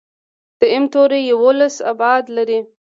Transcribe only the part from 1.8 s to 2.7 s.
ابعاد لري.